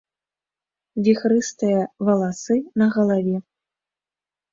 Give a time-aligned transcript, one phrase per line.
[1.07, 3.35] Віхрыстыя валасы на галаве.